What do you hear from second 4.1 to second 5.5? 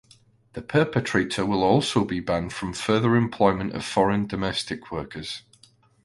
domestic workers.